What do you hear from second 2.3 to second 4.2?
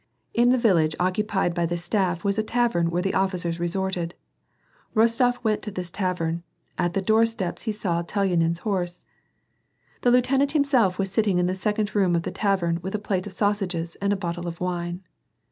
a tavern where the officers resorted.